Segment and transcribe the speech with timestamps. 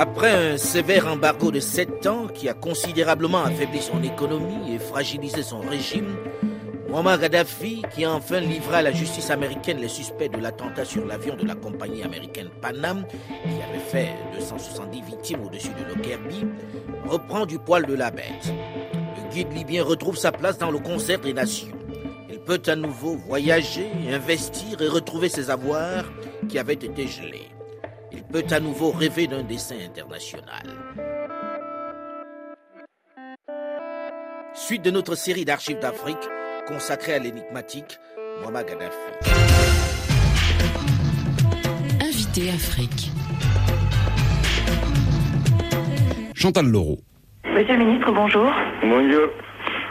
[0.00, 5.42] Après un sévère embargo de 7 ans qui a considérablement affaibli son économie et fragilisé
[5.42, 6.14] son régime,
[6.88, 11.04] Muammar Gaddafi, qui a enfin livré à la justice américaine les suspects de l'attentat sur
[11.04, 16.46] l'avion de la compagnie américaine Panam, qui avait fait 270 victimes au-dessus de Lockerbie,
[17.08, 18.52] reprend du poil de la bête.
[19.16, 21.76] Le guide libyen retrouve sa place dans le concert des nations.
[22.30, 26.04] Il peut à nouveau voyager, investir et retrouver ses avoirs
[26.48, 27.48] qui avaient été gelés
[28.30, 30.66] peut à nouveau rêver d'un dessin international.
[34.54, 36.16] Suite de notre série d'archives d'Afrique
[36.66, 37.98] consacrée à l'énigmatique
[38.40, 38.96] Muammar Gaddafi.
[42.02, 43.10] Invité Afrique.
[46.34, 46.98] Chantal Leroux.
[47.44, 48.50] Monsieur le ministre, bonjour.
[48.82, 49.28] Bonjour.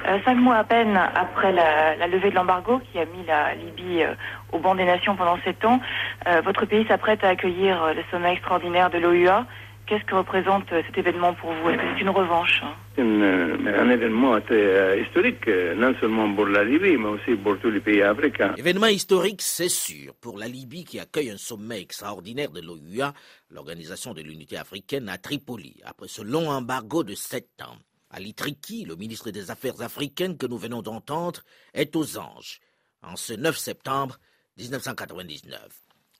[0.07, 4.03] Euh, cinq mois à peine après la, levée de l'embargo qui a mis la Libye
[4.03, 4.13] euh,
[4.53, 5.81] au banc des nations pendant sept ans,
[6.27, 9.45] euh, votre pays s'apprête à accueillir le sommet extraordinaire de l'OUA.
[9.85, 11.69] Qu'est-ce que représente cet événement pour vous?
[11.69, 12.61] Est-ce que c'est une revanche?
[12.97, 15.47] Un événement historique,
[15.77, 18.53] non seulement pour la Libye, mais aussi pour tous les pays africains.
[18.57, 23.13] Événement historique, c'est sûr, pour la Libye qui accueille un sommet extraordinaire de l'OUA,
[23.49, 27.77] l'Organisation de l'Unité africaine, à Tripoli, après ce long embargo de sept ans.
[28.09, 32.61] Ali Triki, le ministre des Affaires africaines que nous venons d'entendre, est aux anges
[33.01, 34.19] en ce 9 septembre
[34.57, 35.59] 1999.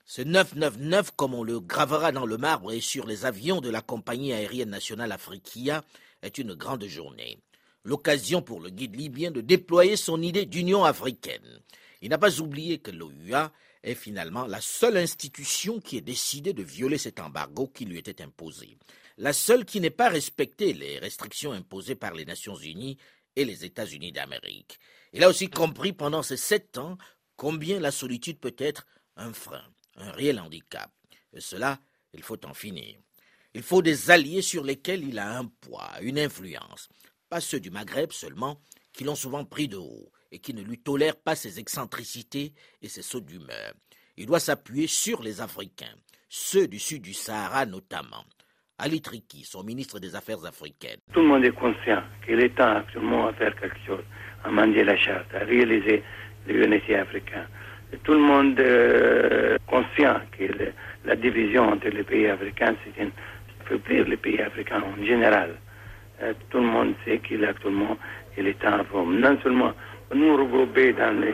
[0.06, 3.82] Ce 999, comme on le gravera dans le marbre et sur les avions de la
[3.82, 5.84] compagnie aérienne nationale Afriquia,
[6.22, 7.40] est une grande journée.
[7.84, 11.62] L'occasion pour le guide libyen de déployer son idée d'Union africaine.
[12.02, 13.52] Il n'a pas oublié que l'OUA
[13.84, 18.22] est finalement la seule institution qui ait décidé de violer cet embargo qui lui était
[18.22, 18.78] imposé
[19.18, 22.98] la seule qui n'ait pas respecté les restrictions imposées par les Nations Unies
[23.36, 24.80] et les États-Unis d'Amérique.
[25.14, 26.98] Il a aussi compris pendant ces sept ans
[27.36, 28.86] combien la solitude peut être
[29.16, 29.64] un frein,
[29.96, 30.92] un réel handicap.
[31.34, 31.80] Et cela,
[32.14, 33.00] il faut en finir.
[33.54, 36.90] Il faut des alliés sur lesquels il a un poids, une influence.
[37.30, 38.62] Pas ceux du Maghreb seulement,
[38.94, 42.90] qui l'ont souvent pris de haut et qui ne lui tolèrent pas ses excentricités et
[42.90, 43.74] ses sauts d'humeur.
[44.16, 45.96] Il doit s'appuyer sur les Africains,
[46.30, 48.26] ceux du sud du Sahara notamment.
[48.80, 51.00] Ali Triki, son ministre des Affaires africaines.
[51.12, 54.04] Tout le monde est conscient qu'il est temps actuellement à faire quelque chose,
[54.44, 56.04] à mendier la charte, à réaliser
[56.48, 57.48] l'unité africaine.
[58.04, 60.44] tout le monde est euh, conscient que
[61.06, 63.10] la division entre les pays africains, c'est une
[63.66, 65.56] faiblir les pays africains en général.
[66.22, 67.98] Euh, tout le monde sait qu'il est actuellement
[68.38, 68.78] il est temps
[69.08, 69.74] non seulement
[70.14, 71.34] nous regrouper dans les,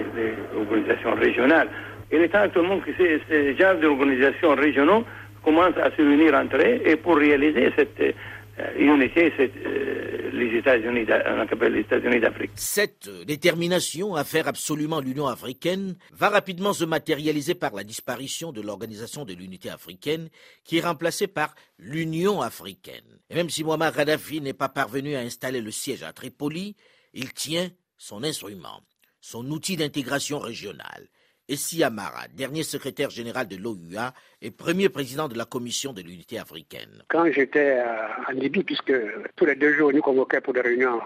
[0.58, 1.68] organisations régionales,
[2.10, 5.04] il est temps actuellement que ces, ces genres d'organisations régionaux
[5.44, 10.58] commencent à se réunir entre eux et pour réaliser cette euh, unité, cette, euh, les
[10.58, 12.52] États-Unis, les États-Unis d'Afrique.
[12.56, 18.62] Cette détermination à faire absolument l'Union africaine va rapidement se matérialiser par la disparition de
[18.62, 20.30] l'Organisation de l'Unité africaine,
[20.64, 23.20] qui est remplacée par l'Union africaine.
[23.30, 26.76] Et même si Muammar Gaddafi n'est pas parvenu à installer le siège à Tripoli,
[27.14, 28.82] il tient son instrument,
[29.22, 31.08] son outil d'intégration régionale.
[31.50, 36.40] Essi Amara, dernier secrétaire général de l'OUA et premier président de la Commission de l'unité
[36.40, 37.04] africaine.
[37.10, 37.84] Quand j'étais
[38.28, 38.94] en Libye, puisque
[39.36, 41.02] tous les deux jours nous convoquaient pour des réunions,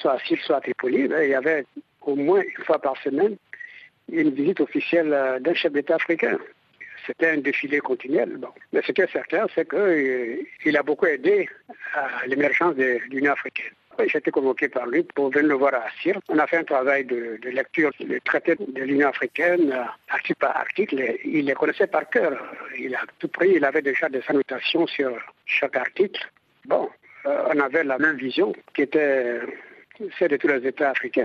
[0.00, 1.64] soit à Sif, soit à Tripoli, ben, il y avait
[2.00, 3.36] au moins une fois par semaine
[4.10, 6.38] une visite officielle euh, d'un chef d'État africain.
[7.06, 8.38] C'était un défilé continuel.
[8.72, 11.48] Mais ce qui est certain, c'est qu'il euh, a beaucoup aidé
[11.94, 13.72] à l'émergence de l'Union africaine.
[14.06, 16.18] J'ai été convoqué par lui pour venir le voir à Assir.
[16.28, 20.56] On a fait un travail de, lecture du traité de l'Union africaine, euh, article par
[20.56, 21.16] article.
[21.24, 22.32] Il les connaissait par cœur.
[22.78, 23.52] Il a tout pris.
[23.54, 25.16] Il avait déjà des annotations sur
[25.46, 26.26] chaque article.
[26.64, 26.88] Bon,
[27.26, 29.40] euh, on avait la même vision qui était
[30.18, 31.24] celle de tous les États africains.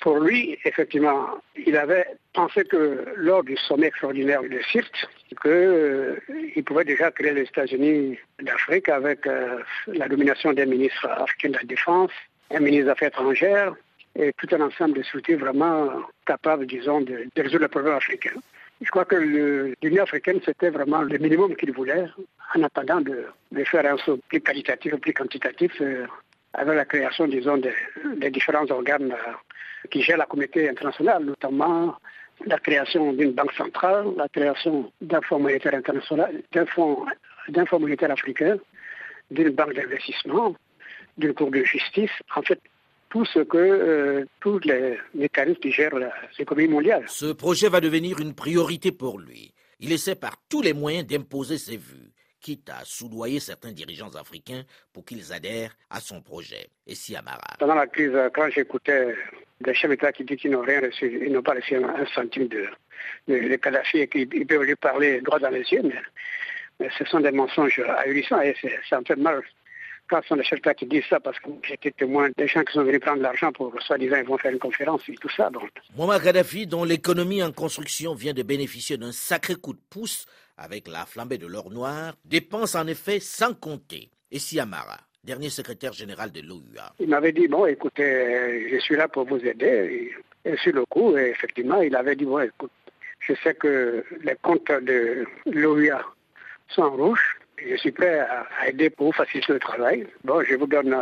[0.00, 1.26] Pour lui, effectivement,
[1.66, 5.08] il avait pensé que lors du sommet extraordinaire de Sirte,
[5.42, 6.16] qu'il euh,
[6.64, 9.58] pouvait déjà créer les États-Unis d'Afrique avec euh,
[9.88, 12.10] la domination des ministres africains de la Défense,
[12.50, 13.74] un ministre des Affaires étrangères
[14.16, 15.88] et tout un ensemble de structures vraiment
[16.26, 18.32] capables, disons, de, résoudre le problème africain.
[18.80, 19.16] Je crois que
[19.82, 22.06] l'Union africaine, c'était vraiment le minimum qu'il voulait,
[22.54, 23.26] en attendant de,
[23.64, 26.06] faire un saut plus qualitatif, plus quantitatif, euh,
[26.54, 29.14] avec la création, disons, des, différents organes
[29.90, 31.96] qui gère la communauté internationale, notamment
[32.46, 37.04] la création d'une banque centrale, la création d'un fonds monétaire international, d'un fonds
[37.48, 38.58] d'un fonds monétaire africain,
[39.30, 40.54] d'une banque d'investissement,
[41.18, 42.10] d'une cour de justice.
[42.36, 42.60] En fait,
[43.08, 45.98] tout ce que euh, tous les mécanismes qui gèrent
[46.38, 47.04] l'économie mondiale.
[47.08, 49.52] Ce projet va devenir une priorité pour lui.
[49.80, 52.09] Il essaie par tous les moyens d'imposer ses vues,
[52.40, 56.68] quitte à soudoyer certains dirigeants africains pour qu'ils adhèrent à son projet.
[56.86, 57.56] Et si Amara.
[57.58, 59.14] Pendant la crise, quand j'écoutais
[59.60, 62.48] des chefs d'État qui disent qu'ils n'ont rien reçu, ils n'ont pas reçu un, centime
[62.48, 62.66] de,
[63.28, 67.30] de, Kadhafi et qu'ils peuvent lui parler droit dans les yeux, mais, ce sont des
[67.30, 68.56] mensonges ahurissants et
[68.88, 69.42] ça me fait mal
[70.08, 72.64] quand ce sont des chefs d'État qui disent ça parce que j'étais témoin des gens
[72.64, 75.50] qui sont venus prendre l'argent pour soi-disant ils vont faire une conférence et tout ça.
[75.50, 75.70] Donc.
[75.96, 80.26] Muammar Kadhafi, dont l'économie en construction vient de bénéficier d'un sacré coup de pouce
[80.60, 84.10] avec la flambée de l'or noir, dépense en effet sans compter.
[84.30, 86.94] Et si Amara dernier secrétaire général de l'OUA.
[86.98, 90.12] Il m'avait dit, bon, écoutez, je suis là pour vous aider.
[90.44, 92.70] Et, sur le coup, effectivement, il avait dit, bon, écoute,
[93.20, 96.02] je sais que les comptes de l'OUA
[96.68, 97.36] sont en rouge.
[97.58, 100.06] Je suis prêt à, aider pour vous faciliter le travail.
[100.24, 100.96] Bon, je vous donne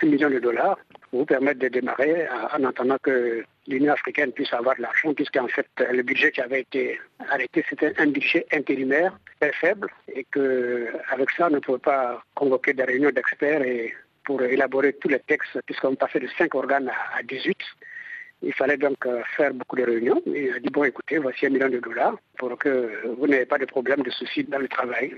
[0.00, 0.78] 6 euh, millions de dollars
[1.12, 5.66] vous permettre de démarrer en attendant que l'Union africaine puisse avoir de l'argent, puisqu'en fait,
[5.90, 6.98] le budget qui avait été
[7.28, 12.72] arrêté, c'était un budget intérimaire très faible, et qu'avec ça, on ne pouvait pas convoquer
[12.72, 13.62] des réunions d'experts
[14.24, 17.58] pour élaborer tous les textes, puisqu'on passait de 5 organes à 18.
[18.44, 20.20] Il fallait donc euh, faire beaucoup de réunions.
[20.26, 23.58] Il a dit, bon, écoutez, voici un million de dollars pour que vous n'ayez pas
[23.58, 25.14] de problème de soucis dans le travail.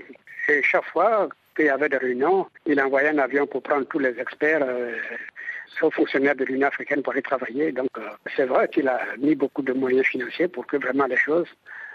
[0.47, 3.97] Et chaque fois qu'il y avait des réunions, il envoyait un avion pour prendre tous
[3.97, 4.63] les experts
[5.81, 7.71] aux fonctionnaires de l'Union africaine pour aller travailler.
[7.71, 11.17] Donc euh, c'est vrai qu'il a mis beaucoup de moyens financiers pour que vraiment les
[11.17, 11.47] choses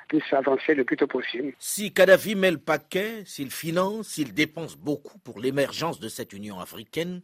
[0.09, 1.53] puissent avancer le plus tôt possible.
[1.59, 6.59] Si Kadhafi met le paquet, s'il finance, s'il dépense beaucoup pour l'émergence de cette Union
[6.59, 7.23] africaine,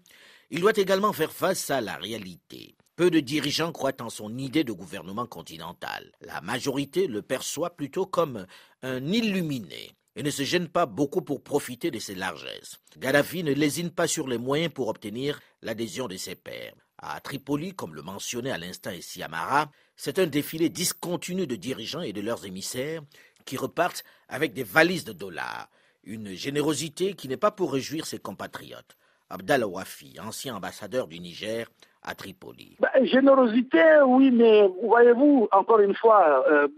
[0.50, 2.76] il doit également faire face à la réalité.
[2.94, 6.12] Peu de dirigeants croient en son idée de gouvernement continental.
[6.20, 8.46] La majorité le perçoit plutôt comme
[8.82, 12.80] un illuminé et ne se gêne pas beaucoup pour profiter de ses largesses.
[12.98, 16.72] Gaddafi ne lésine pas sur les moyens pour obtenir l'adhésion de ses pairs.
[16.98, 22.00] À Tripoli, comme le mentionnait à l'instant ici Amara, c'est un défilé discontinu de dirigeants
[22.00, 23.02] et de leurs émissaires
[23.44, 25.68] qui repartent avec des valises de dollars.
[26.04, 28.96] Une générosité qui n'est pas pour réjouir ses compatriotes.
[29.28, 31.66] Abdallah Wafi, ancien ambassadeur du Niger
[32.02, 32.76] à Tripoli.
[32.80, 36.68] Bah, générosité, oui, mais voyez-vous, encore une fois, euh,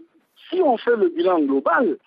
[0.49, 1.97] si on fait le bilan global,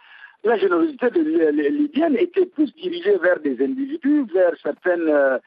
[0.44, 5.38] la générosité de libyenne était plus dirigée vers des individus, vers certaines euh,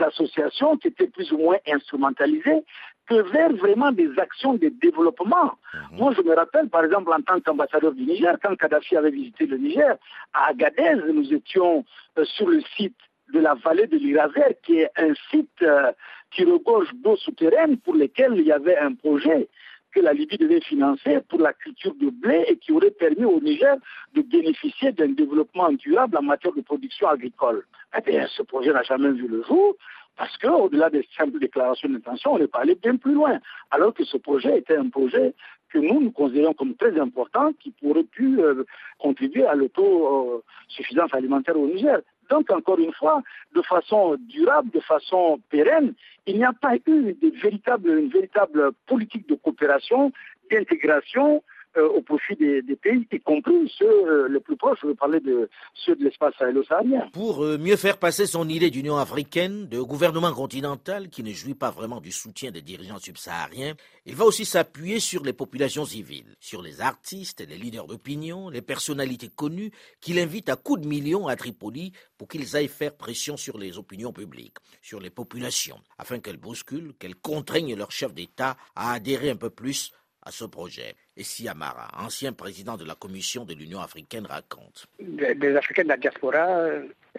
[0.00, 2.62] associations qui étaient plus ou moins instrumentalisées,
[3.08, 5.52] que vers vraiment des actions de développement.
[5.74, 5.98] Mhm.
[5.98, 9.46] Moi, je me rappelle, par exemple, en tant qu'ambassadeur du Niger, quand Kadhafi avait visité
[9.46, 9.96] le Niger,
[10.34, 11.84] à Agadez, nous étions
[12.18, 12.96] euh, sur le site
[13.32, 15.90] de la vallée de l'Iraser, qui est un site euh,
[16.30, 19.48] qui regorge d'eau souterraine pour lequel il y avait un projet
[19.92, 23.40] que la Libye devait financer pour la culture de blé et qui aurait permis au
[23.40, 23.76] Niger
[24.14, 27.64] de bénéficier d'un développement durable en matière de production agricole.
[27.96, 29.76] Eh bien, ce projet n'a jamais vu le jour
[30.16, 33.38] parce qu'au-delà des simples déclarations d'intention, on n'est pas allé bien plus loin.
[33.70, 35.34] Alors que ce projet était un projet
[35.70, 38.64] que nous, nous considérons comme très important, qui pourrait pu euh,
[38.98, 42.00] contribuer à l'autosuffisance alimentaire au Niger.
[42.30, 43.22] Donc, encore une fois,
[43.54, 45.94] de façon durable, de façon pérenne,
[46.26, 50.12] il n'y a pas eu de véritable, une véritable politique de coopération,
[50.50, 51.42] d'intégration
[51.76, 55.20] euh, au profit des, pays, y compris ceux euh, les plus proches, je veux parler
[55.20, 57.08] de ceux de l'espace sahélo-saharien.
[57.12, 61.54] Pour euh, mieux faire passer son idée d'Union africaine, de gouvernement continental qui ne jouit
[61.54, 66.36] pas vraiment du soutien des dirigeants subsahariens, il va aussi s'appuyer sur les populations civiles,
[66.40, 69.70] sur les artistes, les leaders d'opinion, les personnalités connues
[70.00, 73.78] qu'il invite à coups de millions à Tripoli pour qu'ils aillent faire pression sur les
[73.78, 79.30] opinions publiques, sur les populations, afin qu'elles bousculent, qu'elles contraignent leurs chefs d'État à adhérer
[79.30, 79.92] un peu plus
[80.24, 80.94] à ce projet.
[81.16, 84.86] Et si Amara, ancien président de la Commission de l'Union africaine, raconte.
[85.00, 86.68] Des, Africains de la diaspora,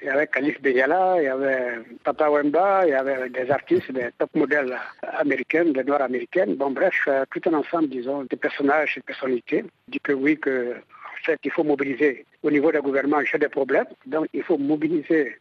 [0.02, 3.92] il y avait Khalif Beyala, il y avait Papa Wemba, il y avait des artistes,
[3.92, 6.56] des top modèles américains, des noirs américaines.
[6.56, 9.66] Bon, bref, euh, tout un ensemble, disons, de personnages et de personnalités.
[9.88, 12.26] dit que oui, que, en fait, il faut mobiliser.
[12.42, 13.86] Au niveau du gouvernement, a des problèmes.
[14.06, 15.38] Donc, il faut mobiliser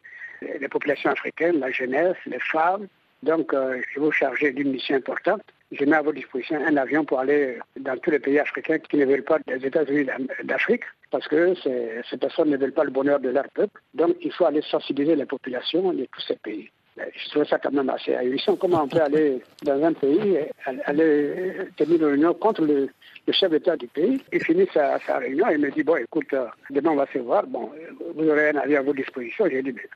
[0.61, 2.89] les populations africaines, la jeunesse, les femmes.
[3.23, 6.77] Donc, euh, je vais vous charger d'une mission importante je mets à votre disposition un
[6.77, 10.07] avion pour aller dans tous les pays africains qui ne veulent pas des États-Unis
[10.45, 13.81] d'Afrique, parce que ces, personnes ne veulent pas le bonheur de leur peuple.
[13.95, 16.71] Donc il faut aller sensibiliser les populations de tous ces pays.
[16.97, 18.57] Je trouve ça quand même assez ahurissant.
[18.57, 20.39] Comment on peut aller dans un pays,
[20.85, 22.89] aller tenir une réunion contre le,
[23.31, 24.21] chef d'État du pays?
[24.31, 26.35] Il finit sa, réunion et me dit, bon, écoute,
[26.69, 27.47] demain on va se voir.
[27.47, 27.71] Bon,
[28.15, 29.47] vous aurez un avion à votre disposition.
[29.51, 29.89] J'ai dit, mais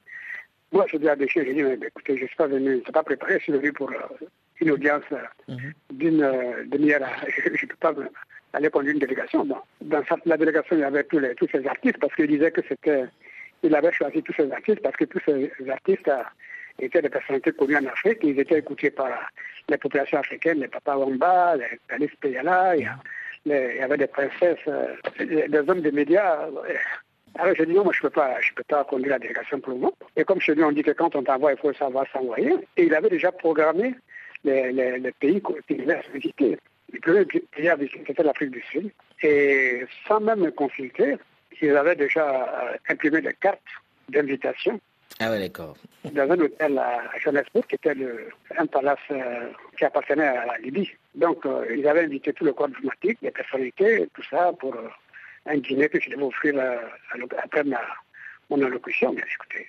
[0.73, 2.77] moi, je dis à Béché, j'ai dit, mais écoutez, je ne suis pas venu, je
[2.77, 4.27] ne suis pas préparé, je suis venu pour euh,
[4.61, 5.73] une audience euh, mhm.
[5.93, 7.07] d'une euh, demi-heure.
[7.29, 7.95] Je ne peux pas
[8.53, 9.45] aller conduire une délégation.
[9.45, 12.63] Dans la délégation, il y avait tous, les, tous ces artistes parce qu'ils disaient que
[12.69, 13.05] c'était
[13.63, 16.11] il avait choisi tous ces artistes parce que tous ces artistes
[16.79, 18.19] étaient des personnalités connues en Afrique.
[18.23, 19.09] Ils étaient écoutés par
[19.69, 22.89] les populations africaines, les Papa Wamba, les Alice Payala, il
[23.47, 24.59] y avait des princesses,
[25.19, 26.49] des hommes des médias.
[27.39, 29.61] Alors je dis non, moi je ne peux, pas, je peux pas conduire la délégation
[29.61, 29.95] pour le moment.
[30.17, 32.55] Et comme chez lui, on dit que quand on t'envoie, il faut savoir s'envoyer.
[32.77, 33.95] Et il avait déjà programmé
[34.45, 36.59] les, les, pays qu'il devait visiter.
[36.93, 38.91] Le premier pays visiter, c'était l'Afrique du Sud.
[39.23, 41.17] Et sans même me consulter,
[41.61, 43.61] ils avaient déjà euh, imprimé des cartes
[44.09, 44.81] d'invitation.
[45.19, 45.77] Ah ouais, d'accord.
[46.05, 48.29] Dans un hôtel à Johannesburg, qui était le,
[48.59, 50.91] un palace euh, qui appartenait à la Libye.
[51.15, 54.77] Donc, euh, ils avaient invité tout le corps diplomatique, les personnalités, tout ça, pour
[55.47, 56.55] un dîner que je devais offrir
[57.43, 57.81] après ma,
[58.51, 59.13] mon allocution.
[59.13, 59.67] Mais écoutez,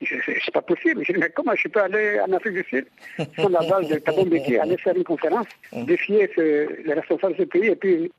[0.00, 1.04] c'est pas possible.
[1.04, 2.86] Je dis, mais comment je peux aller en Afrique du Sud,
[3.38, 7.48] sur la base de Thabo Mbeki, aller faire une conférence, défier les responsables de ce
[7.48, 8.12] pays et puis.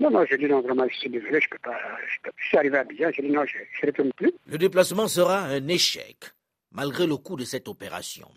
[0.00, 1.78] Non, non, je dis non, vraiment, je suis désolé, je peux pas.
[2.24, 4.32] Je, suis arrivé à Abidjan, je dis non, je ne retourne plus.
[4.46, 6.16] Le déplacement sera un échec,
[6.72, 8.28] malgré le coût de cette opération.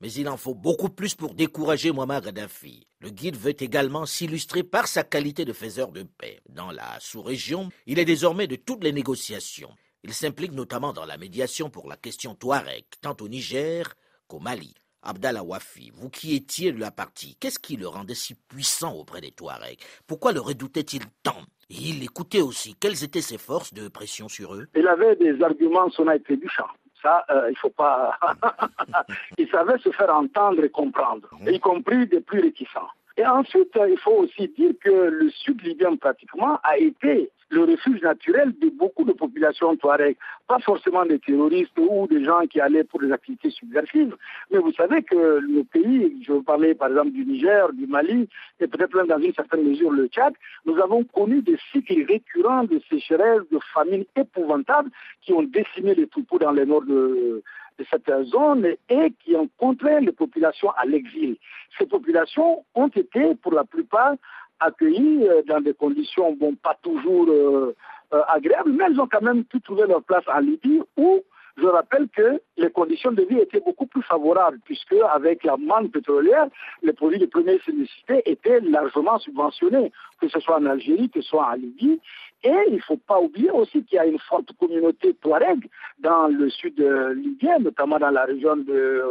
[0.00, 2.86] Mais il en faut beaucoup plus pour décourager Muammar Gaddafi.
[3.00, 6.40] Le guide veut également s'illustrer par sa qualité de faiseur de paix.
[6.48, 9.70] Dans la sous-région, il est désormais de toutes les négociations.
[10.04, 13.86] Il s'implique notamment dans la médiation pour la question Touareg, tant au Niger
[14.28, 14.74] qu'au Mali.
[15.02, 19.22] Abdallah Wafi, vous qui étiez de la partie, qu'est-ce qui le rendait si puissant auprès
[19.22, 19.80] des Touaregs?
[20.06, 21.40] Pourquoi le redoutait-il tant?
[21.70, 22.74] Il écoutait aussi.
[22.78, 24.66] Quelles étaient ses forces de pression sur eux?
[24.76, 26.68] Il avait des arguments son trébuchants.
[27.02, 28.18] Ça, euh, il faut pas.
[29.38, 31.48] il savait se faire entendre et comprendre, mhm.
[31.48, 32.90] y compris des plus réticents.
[33.16, 38.02] Et ensuite, il faut aussi dire que le sud libyen, pratiquement, a été le refuge
[38.02, 40.16] naturel de beaucoup de populations touareg.
[40.48, 44.16] Pas forcément des terroristes ou des gens qui allaient pour des activités subversives,
[44.50, 48.28] mais vous savez que le pays, je veux parler par exemple du Niger, du Mali,
[48.60, 50.34] et peut-être même dans une certaine mesure le Tchad,
[50.66, 54.90] nous avons connu des cycles récurrents de sécheresse, de famine épouvantables
[55.22, 57.42] qui ont décimé les troupeaux dans le nord de,
[57.78, 61.36] de cette zone et qui ont contraint les populations à l'exil.
[61.78, 64.14] Ces populations ont été, pour la plupart,
[64.60, 67.74] accueillies euh, dans des conditions, bon, pas toujours euh,
[68.12, 71.22] euh, agréables, mais elles ont quand même pu trouver leur place en Libye où
[71.56, 75.90] je rappelle que les conditions de vie étaient beaucoup plus favorables, puisque avec la manne
[75.90, 76.48] pétrolière,
[76.82, 81.28] les produits de première nécessité étaient largement subventionnés, que ce soit en Algérie, que ce
[81.28, 82.00] soit en Libye.
[82.42, 85.66] Et il ne faut pas oublier aussi qu'il y a une forte communauté touareg
[85.98, 89.02] dans le sud libyen, notamment dans la région de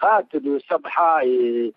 [0.00, 1.72] Rat, de Sabha et,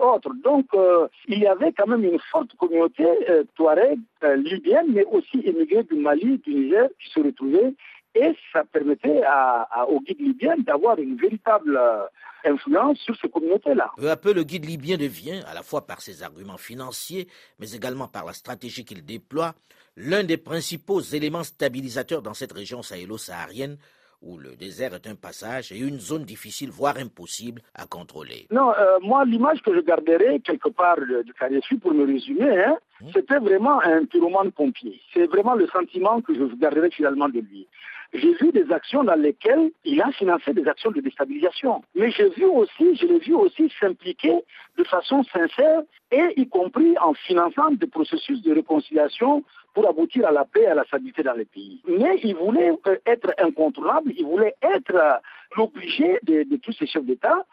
[0.00, 0.32] autres.
[0.44, 5.04] Donc, euh, il y avait quand même une forte communauté euh, touareg euh, libyenne, mais
[5.06, 7.74] aussi émigrée du Mali, du Niger, qui se retrouvaient
[8.14, 12.04] et ça permettait à, au guide libyen d'avoir une véritable euh,
[12.44, 13.90] influence sur ces communautés-là.
[13.96, 17.28] Peu à peu, le guide libyen devient, à la fois par ses arguments financiers,
[17.58, 19.54] mais également par la stratégie qu'il déploie,
[19.96, 23.78] l'un des principaux éléments stabilisateurs dans cette région sahélo-saharienne
[24.22, 28.46] où le désert est un passage et une zone difficile, voire impossible à contrôler.
[28.52, 32.76] Non, euh, moi, l'image que je garderai quelque part de, de pour me résumer, hein,
[33.00, 33.06] mmh.
[33.12, 35.00] c'était vraiment un pyromane pompier.
[35.12, 37.66] C'est vraiment le sentiment que je garderai finalement de lui
[38.12, 41.82] j'ai vu des actions dans lesquelles il a financé des actions de déstabilisation.
[41.94, 44.34] Mais j'ai vu aussi, je l'ai vu aussi s'impliquer
[44.76, 49.42] de façon sincère et y compris en finançant des processus de réconciliation
[49.74, 51.80] pour aboutir à la paix et à la stabilité dans les pays.
[51.86, 55.14] Mais il voulait euh, être incontournable, il voulait être euh,
[55.56, 57.46] l'obligé de, tous ces chefs d'État.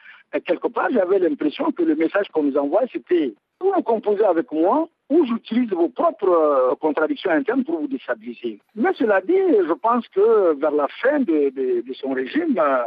[0.45, 4.51] Quelque part, j'avais l'impression que le message qu'on nous envoie, c'était vous vous composez avec
[4.51, 8.59] moi ou j'utilise vos propres euh, contradictions internes pour vous déstabiliser.
[8.75, 11.51] Mais cela dit, je pense que vers la fin de,
[11.93, 12.83] son régime, euh,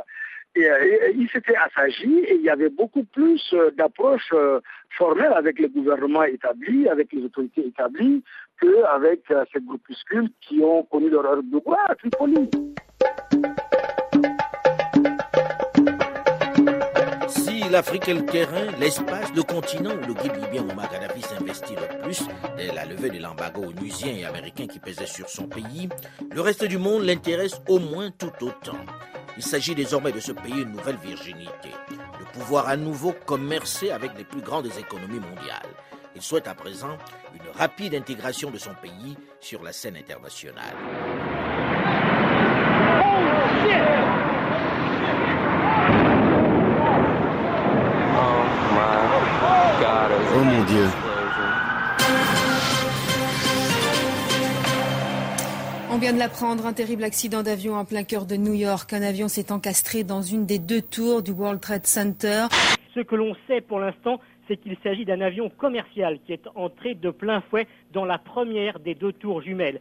[0.59, 4.33] euh, il s'était assagi et il y avait beaucoup plus d'approches
[4.91, 8.23] formelles avec les gouvernements établis, avec les autorités établies,
[8.61, 12.51] qu'avec ces groupuscules qui ont connu leur heure de gloire à Tripoli.
[17.73, 22.03] l'Afrique est le terrain, l'espace, le continent où le guide libyen Omar Gaddafi s'investit le
[22.03, 22.23] plus,
[22.55, 25.89] dès la levée de l'embargo onusien et américain qui pesait sur son pays,
[26.31, 28.77] le reste du monde l'intéresse au moins tout autant.
[29.39, 34.11] Il s'agit désormais de ce pays une nouvelle virginité, de pouvoir à nouveau commercer avec
[34.19, 35.73] les plus grandes économies mondiales.
[36.15, 36.99] Il souhaite à présent
[37.35, 40.77] une rapide intégration de son pays sur la scène internationale.
[50.35, 50.87] Oh mon Dieu.
[55.91, 58.93] On vient de l'apprendre, un terrible accident d'avion en plein cœur de New York.
[58.93, 62.47] Un avion s'est encastré dans une des deux tours du World Trade Center.
[62.95, 66.95] Ce que l'on sait pour l'instant, c'est qu'il s'agit d'un avion commercial qui est entré
[66.95, 69.81] de plein fouet dans la première des deux tours jumelles.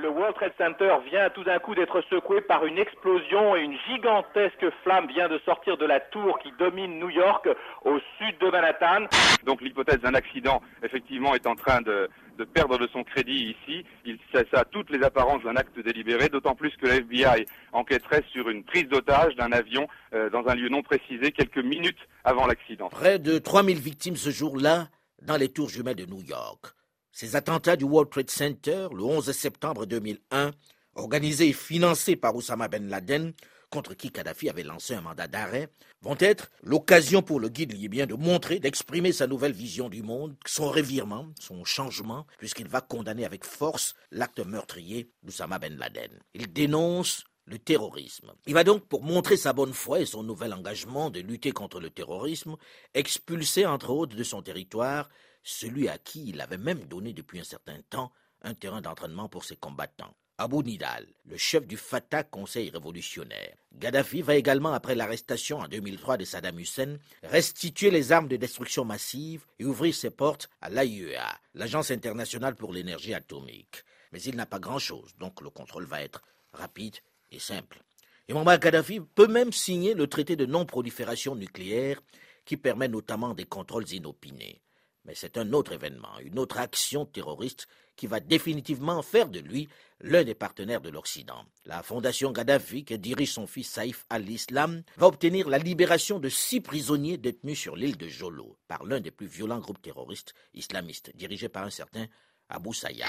[0.00, 3.76] Le World Trade Center vient tout d'un coup d'être secoué par une explosion et une
[3.88, 7.48] gigantesque flamme vient de sortir de la tour qui domine New York
[7.84, 9.06] au sud de Manhattan.
[9.44, 12.08] Donc l'hypothèse d'un accident, effectivement, est en train de,
[12.54, 13.84] perdre de son crédit ici.
[14.04, 17.46] Il, ça, ça a toutes les apparences d'un acte délibéré, d'autant plus que la FBI
[17.72, 21.98] enquêterait sur une prise d'otage d'un avion euh, dans un lieu non précisé quelques minutes
[22.22, 22.88] avant l'accident.
[22.88, 24.86] Près de 3000 victimes ce jour-là
[25.22, 26.77] dans les tours jumelles de New York.
[27.20, 30.52] Ces attentats du World Trade Center, le 11 septembre 2001,
[30.94, 33.32] organisés et financés par Oussama Ben Laden,
[33.70, 35.68] contre qui Kadhafi avait lancé un mandat d'arrêt,
[36.00, 40.36] vont être l'occasion pour le guide libyen de montrer, d'exprimer sa nouvelle vision du monde,
[40.46, 46.20] son revirement, son changement, puisqu'il va condamner avec force l'acte meurtrier d'Oussama Ben Laden.
[46.34, 48.32] Il dénonce le terrorisme.
[48.46, 51.80] Il va donc, pour montrer sa bonne foi et son nouvel engagement de lutter contre
[51.80, 52.56] le terrorisme,
[52.94, 55.08] expulser entre autres de son territoire
[55.48, 58.12] celui à qui il avait même donné depuis un certain temps
[58.42, 60.14] un terrain d'entraînement pour ses combattants.
[60.36, 63.56] Abu Nidal, le chef du Fatah Conseil révolutionnaire.
[63.74, 68.84] Gaddafi va également, après l'arrestation en 2003 de Saddam Hussein, restituer les armes de destruction
[68.84, 73.84] massive et ouvrir ses portes à l'AIEA, l'Agence internationale pour l'énergie atomique.
[74.12, 76.96] Mais il n'a pas grand-chose, donc le contrôle va être rapide
[77.32, 77.82] et simple.
[78.28, 82.00] Et Muammar Gaddafi peut même signer le traité de non-prolifération nucléaire
[82.44, 84.60] qui permet notamment des contrôles inopinés.
[85.08, 89.66] Mais c'est un autre événement, une autre action terroriste qui va définitivement faire de lui
[90.02, 91.46] l'un des partenaires de l'Occident.
[91.64, 96.60] La fondation Gaddafi, que dirige son fils Saïf al-Islam, va obtenir la libération de six
[96.60, 101.48] prisonniers détenus sur l'île de Jolo par l'un des plus violents groupes terroristes islamistes, dirigé
[101.48, 102.06] par un certain
[102.50, 103.08] Abu Sayyad.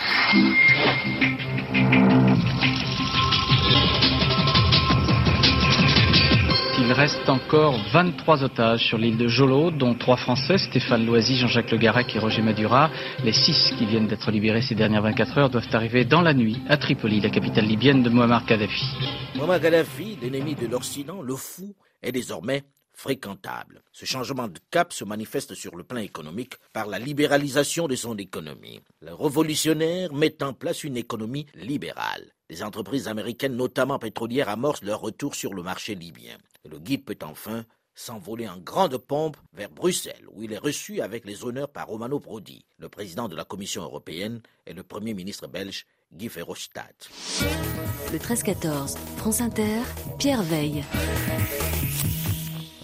[6.82, 11.72] Il reste encore 23 otages sur l'île de Jolo, dont trois Français, Stéphane Loisy, Jean-Jacques
[11.72, 12.90] Le Garec et Roger Madura.
[13.22, 16.58] Les six qui viennent d'être libérés ces dernières 24 heures doivent arriver dans la nuit
[16.70, 18.86] à Tripoli, la capitale libyenne de Muammar Kadhafi.
[19.36, 23.82] Muammar Kadhafi, l'ennemi de l'Occident, le fou, est désormais fréquentable.
[23.92, 28.18] Ce changement de cap se manifeste sur le plan économique par la libéralisation de son
[28.18, 28.80] économie.
[29.02, 32.32] Le révolutionnaire met en place une économie libérale.
[32.50, 36.38] Les entreprises américaines, notamment pétrolières, amorcent leur retour sur le marché libyen.
[36.68, 41.26] Le guide peut enfin s'envoler en grande pompe vers Bruxelles, où il est reçu avec
[41.26, 45.48] les honneurs par Romano Prodi, le président de la Commission européenne, et le Premier ministre
[45.48, 47.10] belge Guy Verhofstadt.
[48.12, 49.82] Le 13-14, France Inter,
[50.18, 50.84] Pierre Veille.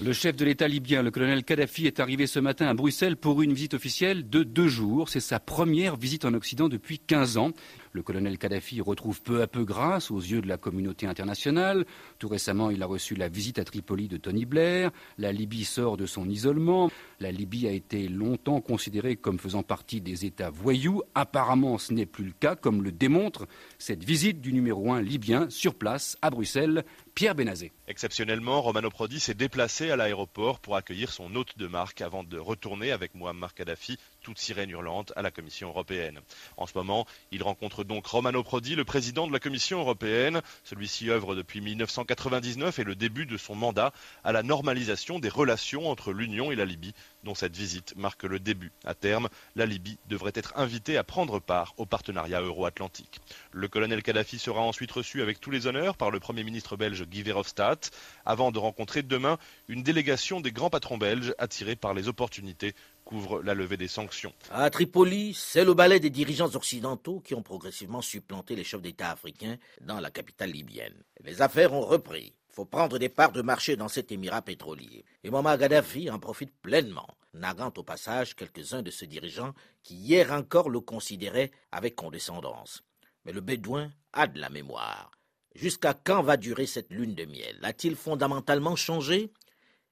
[0.01, 3.41] Le chef de l'État libyen, le colonel Kadhafi, est arrivé ce matin à Bruxelles pour
[3.41, 5.09] une visite officielle de deux jours.
[5.09, 7.51] C'est sa première visite en Occident depuis 15 ans.
[7.95, 11.85] Le colonel Kadhafi retrouve peu à peu grâce aux yeux de la communauté internationale.
[12.19, 14.91] Tout récemment, il a reçu la visite à Tripoli de Tony Blair.
[15.17, 16.91] La Libye sort de son isolement.
[17.19, 21.01] La Libye a été longtemps considérée comme faisant partie des États voyous.
[21.13, 23.47] Apparemment, ce n'est plus le cas, comme le démontre
[23.79, 27.71] cette visite du numéro un libyen sur place à Bruxelles, Pierre Benazé.
[27.87, 32.37] Exceptionnellement, Romano Prodi s'est déplacé à l'aéroport pour accueillir son hôte de marque avant de
[32.37, 36.19] retourner avec Muammar Kadhafi, toute sirène hurlante, à la Commission européenne.
[36.57, 40.41] En ce moment, il rencontre donc Romano Prodi, le président de la Commission européenne.
[40.63, 45.89] Celui-ci œuvre depuis 1999 et le début de son mandat à la normalisation des relations
[45.89, 46.93] entre l'Union et la Libye,
[47.25, 48.71] dont cette visite marque le début.
[48.85, 53.19] À terme, la Libye devrait être invitée à prendre part au partenariat euro-atlantique.
[53.51, 57.03] Le colonel Kadhafi sera ensuite reçu avec tous les honneurs par le Premier ministre belge
[57.03, 57.91] Guy Verhofstadt,
[58.25, 63.41] avant de rencontrer demain une délégation des grands patrons belges attirés par les opportunités couvre
[63.43, 64.33] la levée des sanctions.
[64.49, 69.11] À Tripoli, c'est le ballet des dirigeants occidentaux qui ont progressivement supplanté les chefs d'État
[69.11, 71.03] africains dans la capitale libyenne.
[71.23, 72.33] Les affaires ont repris.
[72.55, 75.03] Faut prendre des parts de marché dans cet émirat pétrolier.
[75.25, 80.31] Et Muammar Gaddafi en profite pleinement, narrant au passage quelques-uns de ces dirigeants qui hier
[80.31, 82.81] encore le considéraient avec condescendance.
[83.25, 85.11] Mais le Bédouin a de la mémoire.
[85.53, 87.59] Jusqu'à quand va durer cette lune de miel?
[87.61, 89.33] A-t-il fondamentalement changé?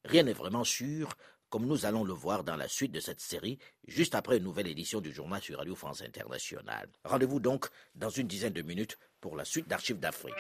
[0.06, 1.10] Rien n'est vraiment sûr,
[1.50, 4.68] comme nous allons le voir dans la suite de cette série, juste après une nouvelle
[4.68, 6.88] édition du journal sur Radio France Internationale.
[7.04, 10.34] Rendez-vous donc dans une dizaine de minutes pour la suite d'Archives d'Afrique.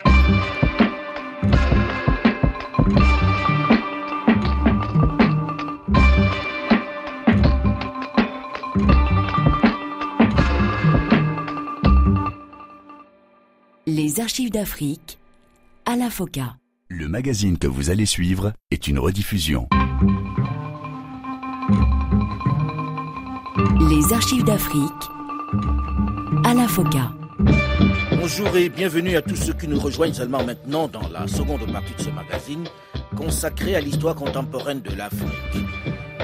[13.85, 15.19] Les Archives d'Afrique
[15.85, 16.57] à la FOCA.
[16.89, 19.67] Le magazine que vous allez suivre est une rediffusion.
[23.79, 24.91] Les archives d'Afrique
[26.43, 27.22] à la FOCA.
[28.23, 31.93] Bonjour et bienvenue à tous ceux qui nous rejoignent seulement maintenant dans la seconde partie
[31.93, 32.63] de ce magazine
[33.17, 35.67] consacré à l'histoire contemporaine de l'Afrique.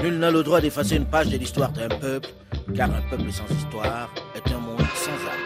[0.02, 2.30] Nul n'a le droit d'effacer une page de l'histoire d'un peuple,
[2.74, 5.44] car un peuple sans histoire est un monde sans âme.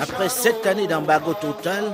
[0.00, 1.84] Après sept années d'embargo total,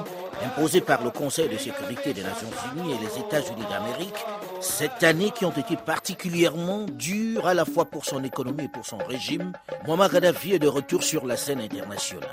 [0.44, 4.14] imposé par le Conseil de sécurité des Nations Unies et les États-Unis d'Amérique,
[4.60, 8.84] cette année qui ont été particulièrement dures à la fois pour son économie et pour
[8.86, 9.52] son régime,
[9.86, 12.28] Muammar Kadhafi est de retour sur la scène internationale.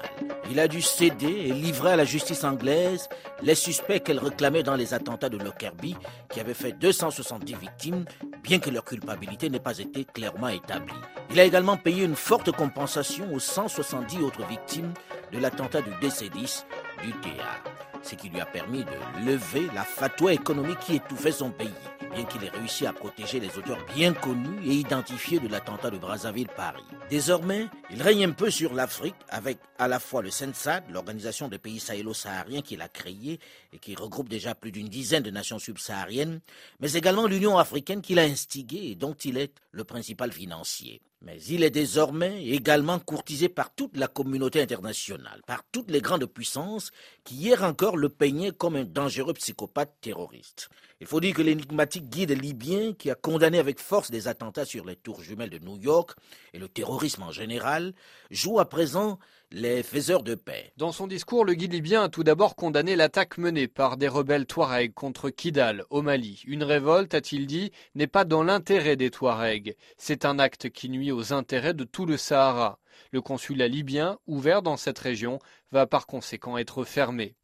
[0.49, 3.09] Il a dû céder et livrer à la justice anglaise
[3.41, 5.95] les suspects qu'elle réclamait dans les attentats de Lockerbie,
[6.29, 8.05] qui avaient fait 270 victimes,
[8.43, 10.93] bien que leur culpabilité n'ait pas été clairement établie.
[11.31, 14.93] Il a également payé une forte compensation aux 170 autres victimes
[15.31, 16.65] de l'attentat du DC-10
[17.03, 21.51] du théâtre ce qui lui a permis de lever la fatwa économique qui étouffait son
[21.51, 21.69] pays,
[22.13, 25.97] bien qu'il ait réussi à protéger les auteurs bien connus et identifiés de l'attentat de
[25.97, 26.83] Brazzaville-Paris.
[27.09, 31.57] Désormais, il règne un peu sur l'Afrique avec à la fois le SENSAD, l'organisation des
[31.57, 33.39] pays sahélo-sahariens qu'il a créée
[33.71, 36.41] et qui regroupe déjà plus d'une dizaine de nations subsahariennes,
[36.79, 41.01] mais également l'Union africaine qu'il a instiguée et dont il est le principal financier.
[41.23, 46.25] Mais il est désormais également courtisé par toute la communauté internationale, par toutes les grandes
[46.25, 46.91] puissances
[47.23, 50.67] qui hier encore le peignaient comme un dangereux psychopathe terroriste.
[50.99, 54.85] Il faut dire que l'énigmatique guide libyen qui a condamné avec force des attentats sur
[54.85, 56.11] les tours jumelles de New York
[56.53, 57.93] et le terrorisme en général
[58.29, 59.17] joue à présent
[59.53, 60.73] les faiseurs de paix.
[60.77, 64.47] Dans son discours, le guide libyen a tout d'abord condamné l'attaque menée par des rebelles
[64.47, 66.41] Touaregs contre Kidal, au Mali.
[66.47, 69.75] Une révolte, a-t-il dit, n'est pas dans l'intérêt des Touaregs.
[69.95, 72.79] C'est un acte qui nuit aux intérêts de tout le Sahara.
[73.11, 75.37] Le consulat libyen, ouvert dans cette région,
[75.71, 77.35] va par conséquent être fermé.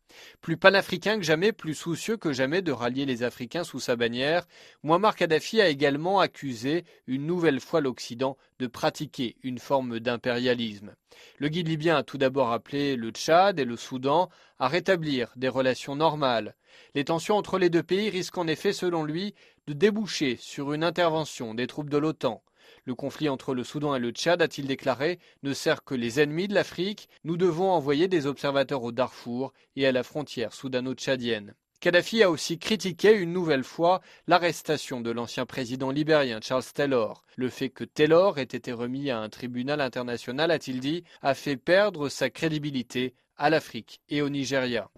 [0.41, 4.47] Plus panafricain que jamais, plus soucieux que jamais de rallier les Africains sous sa bannière,
[4.83, 10.95] Muammar Kadhafi a également accusé une nouvelle fois l'Occident de pratiquer une forme d'impérialisme.
[11.37, 15.49] Le guide libyen a tout d'abord appelé le Tchad et le Soudan à rétablir des
[15.49, 16.55] relations normales.
[16.95, 19.33] Les tensions entre les deux pays risquent en effet, selon lui,
[19.67, 22.41] de déboucher sur une intervention des troupes de l'OTAN.
[22.89, 26.47] Le conflit entre le Soudan et le Tchad, a-t-il déclaré, ne sert que les ennemis
[26.47, 27.07] de l'Afrique.
[27.23, 31.53] Nous devons envoyer des observateurs au Darfour et à la frontière soudano-tchadienne.
[31.81, 37.23] Kadhafi a aussi critiqué une nouvelle fois l'arrestation de l'ancien président libérien Charles Taylor.
[37.35, 41.57] Le fait que Taylor ait été remis à un tribunal international, a-t-il dit, a fait
[41.57, 44.89] perdre sa crédibilité à l'Afrique et au Nigeria.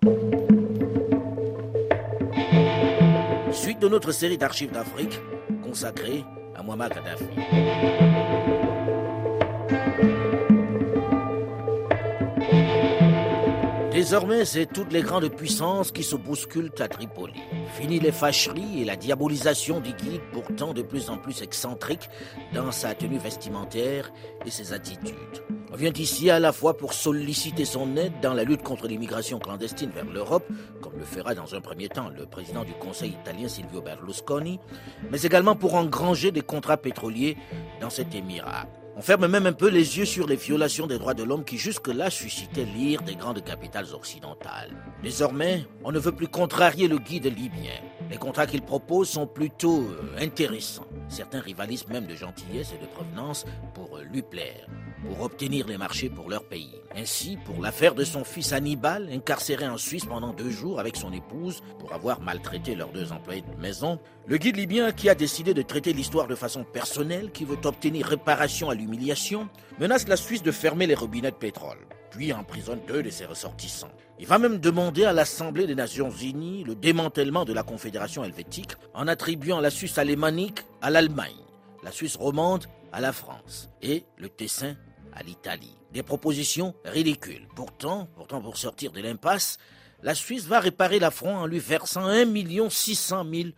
[3.52, 5.20] Suite de notre série d'archives d'Afrique
[5.62, 6.24] consacrée
[6.62, 7.26] à Muammar Kadhafi.
[14.02, 17.40] Désormais, c'est toutes les grandes puissances qui se bousculent à Tripoli.
[17.78, 22.10] Fini les fâcheries et la diabolisation du guide, pourtant de plus en plus excentrique
[22.52, 24.12] dans sa tenue vestimentaire
[24.44, 25.44] et ses attitudes.
[25.72, 29.38] On vient ici à la fois pour solliciter son aide dans la lutte contre l'immigration
[29.38, 30.48] clandestine vers l'Europe,
[30.82, 34.60] comme le fera dans un premier temps le président du Conseil italien Silvio Berlusconi,
[35.12, 37.38] mais également pour engranger des contrats pétroliers
[37.80, 38.66] dans cet émirat.
[38.98, 41.58] On ferme même un peu les yeux sur les violations des droits de l'homme qui
[41.58, 44.72] jusque-là suscitaient l'ire des grandes capitales occidentales.
[45.02, 47.80] Désormais, on ne veut plus contrarier le guide libyen.
[48.10, 50.88] Les contrats qu'il propose sont plutôt euh, intéressants.
[51.08, 54.68] Certains rivalisent même de gentillesse et de provenance pour euh, lui plaire
[55.02, 56.76] pour obtenir les marchés pour leur pays.
[56.96, 61.12] Ainsi, pour l'affaire de son fils Hannibal, incarcéré en Suisse pendant deux jours avec son
[61.12, 65.54] épouse pour avoir maltraité leurs deux employés de maison, le guide libyen qui a décidé
[65.54, 68.76] de traiter l'histoire de façon personnelle, qui veut obtenir réparation à
[69.80, 71.80] menace la Suisse de fermer les robinets de pétrole,
[72.12, 73.92] puis emprisonne deux de ses ressortissants.
[74.20, 78.74] Il va même demander à l'Assemblée des Nations Unies le démantèlement de la Confédération helvétique
[78.94, 81.32] en attribuant la Suisse alémanique à l'Allemagne,
[81.84, 84.76] la Suisse romande à la France et le Tessin
[85.14, 85.78] à l'Italie.
[85.92, 87.48] Des propositions ridicules.
[87.56, 89.58] Pourtant, pourtant pour sortir de l'impasse,
[90.04, 92.26] la Suisse va réparer l'affront en lui versant 1
[92.70, 93.50] 600 000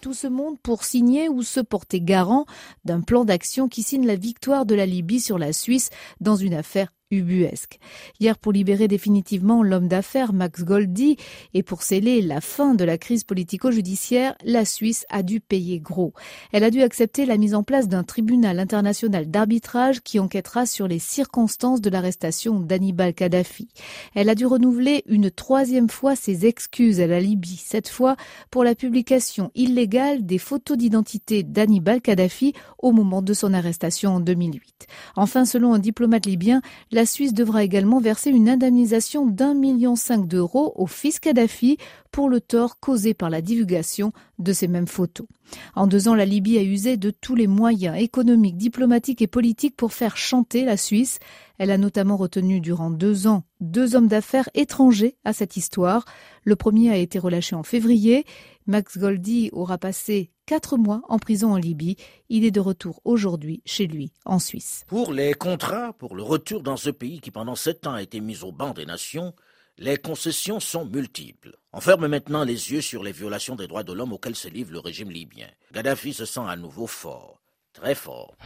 [0.00, 2.46] Tout ce monde pour signer ou se porter garant
[2.84, 6.54] d'un plan d'action qui signe la victoire de la Libye sur la Suisse dans une
[6.54, 7.78] affaire ubuesque.
[8.20, 11.16] Hier, pour libérer définitivement l'homme d'affaires Max Goldi
[11.54, 16.12] et pour sceller la fin de la crise politico-judiciaire, la Suisse a dû payer gros.
[16.52, 20.88] Elle a dû accepter la mise en place d'un tribunal international d'arbitrage qui enquêtera sur
[20.88, 23.68] les circonstances de l'arrestation d'Hannibal Kadhafi.
[24.14, 28.16] Elle a dû renouveler une troisième fois ses excuses à la Libye, cette fois
[28.50, 34.20] pour la publication illégale des photos d'identité d'Hannibal Kadhafi au moment de son arrestation en
[34.20, 34.86] 2008.
[35.14, 36.62] Enfin, selon un diplomate libyen,
[36.96, 41.76] la Suisse devra également verser une indemnisation d'un million cinq d'euros au fils Kadhafi
[42.10, 45.26] pour le tort causé par la divulgation de ces mêmes photos.
[45.74, 49.76] En deux ans, la Libye a usé de tous les moyens économiques, diplomatiques et politiques
[49.76, 51.18] pour faire chanter la Suisse.
[51.58, 56.04] Elle a notamment retenu durant deux ans deux hommes d'affaires étrangers à cette histoire.
[56.44, 58.24] Le premier a été relâché en février.
[58.66, 61.96] Max Goldi aura passé quatre mois en prison en Libye.
[62.28, 64.84] Il est de retour aujourd'hui chez lui, en Suisse.
[64.88, 68.20] Pour les contrats, pour le retour dans ce pays qui pendant sept ans a été
[68.20, 69.34] mis au banc des nations,
[69.78, 71.56] les concessions sont multiples.
[71.72, 74.72] On ferme maintenant les yeux sur les violations des droits de l'homme auxquelles se livre
[74.72, 75.48] le régime libyen.
[75.72, 78.36] Gaddafi se sent à nouveau fort, très fort.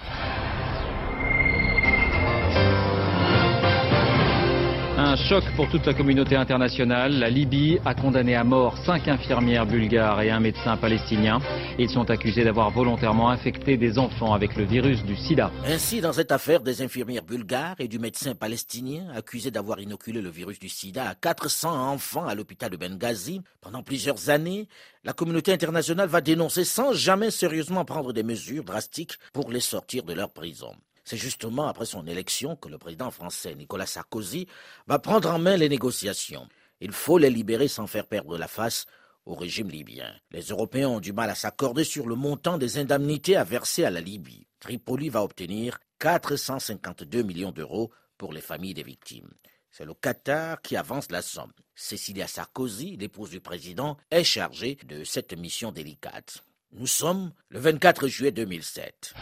[5.10, 7.18] Un choc pour toute la communauté internationale.
[7.18, 11.40] La Libye a condamné à mort cinq infirmières bulgares et un médecin palestinien.
[11.80, 15.50] Ils sont accusés d'avoir volontairement infecté des enfants avec le virus du sida.
[15.66, 20.30] Ainsi, dans cette affaire des infirmières bulgares et du médecin palestinien accusés d'avoir inoculé le
[20.30, 24.68] virus du sida à 400 enfants à l'hôpital de Benghazi pendant plusieurs années,
[25.02, 30.04] la communauté internationale va dénoncer sans jamais sérieusement prendre des mesures drastiques pour les sortir
[30.04, 30.72] de leur prison.
[31.04, 34.46] C'est justement après son élection que le président français Nicolas Sarkozy
[34.86, 36.48] va prendre en main les négociations.
[36.80, 38.86] Il faut les libérer sans faire perdre la face
[39.26, 40.12] au régime libyen.
[40.30, 43.90] Les Européens ont du mal à s'accorder sur le montant des indemnités à verser à
[43.90, 44.46] la Libye.
[44.60, 49.30] Tripoli va obtenir 452 millions d'euros pour les familles des victimes.
[49.70, 51.52] C'est le Qatar qui avance la somme.
[51.74, 56.42] Cécilia Sarkozy, l'épouse du président, est chargée de cette mission délicate.
[56.72, 59.14] Nous sommes le 24 juillet 2007.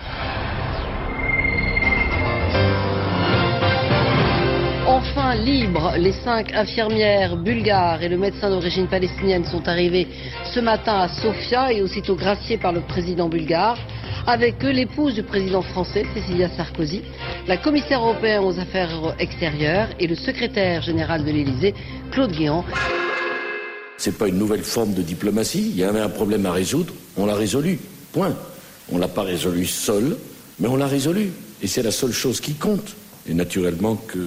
[4.88, 5.92] Enfin libres.
[5.98, 10.08] Les cinq infirmières bulgares et le médecin d'origine palestinienne sont arrivés
[10.54, 13.78] ce matin à Sofia et aussitôt graciés par le président bulgare.
[14.26, 17.02] Avec eux, l'épouse du président français, Cécilia Sarkozy,
[17.46, 21.74] la commissaire européenne aux affaires extérieures et le secrétaire général de l'Élysée,
[22.10, 22.64] Claude Guéant.
[23.98, 25.70] C'est pas une nouvelle forme de diplomatie.
[25.70, 27.78] Il y avait un problème à résoudre, on l'a résolu.
[28.12, 28.34] Point.
[28.90, 30.16] On l'a pas résolu seul,
[30.58, 31.30] mais on l'a résolu.
[31.62, 32.96] Et c'est la seule chose qui compte.
[33.28, 34.18] Et naturellement que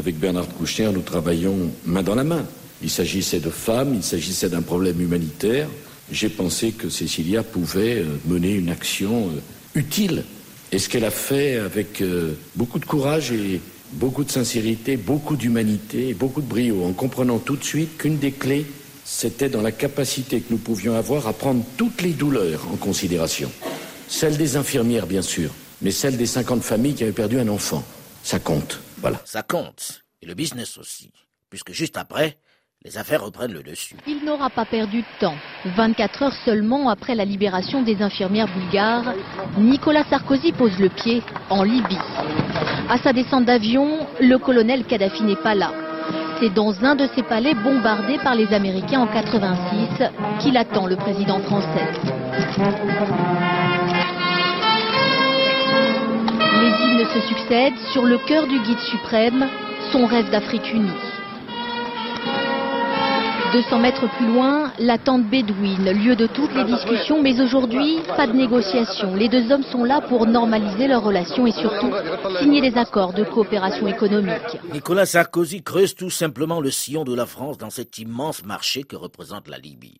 [0.00, 2.46] avec Bernard Kouchner, nous travaillons main dans la main.
[2.82, 5.68] Il s'agissait de femmes, il s'agissait d'un problème humanitaire.
[6.10, 10.24] J'ai pensé que Cécilia pouvait euh, mener une action euh, utile.
[10.72, 13.60] Et ce qu'elle a fait avec euh, beaucoup de courage et
[13.92, 18.18] beaucoup de sincérité, beaucoup d'humanité et beaucoup de brio, en comprenant tout de suite qu'une
[18.18, 18.64] des clés,
[19.04, 23.50] c'était dans la capacité que nous pouvions avoir à prendre toutes les douleurs en considération.
[24.08, 25.50] Celle des infirmières, bien sûr,
[25.82, 27.84] mais celle des 50 familles qui avaient perdu un enfant.
[28.22, 28.80] Ça compte.
[29.00, 29.18] Voilà.
[29.24, 30.02] Ça compte.
[30.22, 31.12] Et le business aussi.
[31.48, 32.36] Puisque juste après,
[32.84, 33.96] les affaires reprennent le dessus.
[34.06, 35.34] Il n'aura pas perdu de temps.
[35.64, 39.14] 24 heures seulement après la libération des infirmières bulgares,
[39.58, 41.98] Nicolas Sarkozy pose le pied en Libye.
[42.88, 45.72] À sa descente d'avion, le colonel Kadhafi n'est pas là.
[46.40, 50.04] C'est dans un de ses palais bombardés par les Américains en 86
[50.40, 51.86] qu'il attend le président français.
[56.60, 59.48] Les hymnes se succèdent sur le cœur du guide suprême,
[59.92, 60.90] son rêve d'Afrique unie.
[63.52, 68.26] 200 mètres plus loin, la tente bédouine, lieu de toutes les discussions, mais aujourd'hui, pas
[68.26, 69.14] de négociation.
[69.14, 71.90] Les deux hommes sont là pour normaliser leurs relations et surtout
[72.40, 74.58] signer des accords de coopération économique.
[74.72, 78.96] Nicolas Sarkozy creuse tout simplement le sillon de la France dans cet immense marché que
[78.96, 79.98] représente la Libye.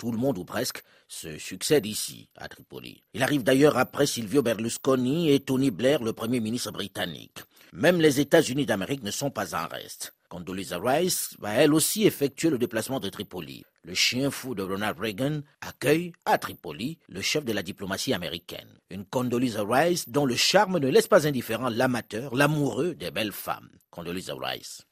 [0.00, 3.02] Tout le monde ou presque se succède ici, à Tripoli.
[3.12, 7.40] Il arrive d'ailleurs après Silvio Berlusconi et Tony Blair, le Premier ministre britannique.
[7.74, 10.14] Même les États-Unis d'Amérique ne sont pas en reste.
[10.30, 13.62] Condoleezza Rice va elle aussi effectuer le déplacement de Tripoli.
[13.84, 18.78] Le chien fou de Ronald Reagan accueille à Tripoli le chef de la diplomatie américaine.
[18.88, 23.68] Une Condoleezza Rice dont le charme ne laisse pas indifférent l'amateur, l'amoureux des belles femmes.
[23.90, 24.86] Condoleezza Rice.